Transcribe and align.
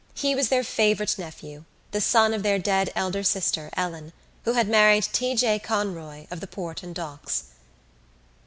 He 0.15 0.33
was 0.33 0.49
their 0.49 0.63
favourite 0.63 1.19
nephew, 1.19 1.63
the 1.91 2.01
son 2.01 2.33
of 2.33 2.41
their 2.41 2.57
dead 2.57 2.91
elder 2.95 3.21
sister, 3.21 3.69
Ellen, 3.73 4.13
who 4.45 4.53
had 4.53 4.67
married 4.67 5.03
T. 5.13 5.35
J. 5.35 5.59
Conroy 5.59 6.25
of 6.31 6.39
the 6.39 6.47
Port 6.47 6.81
and 6.81 6.95
Docks. 6.95 7.43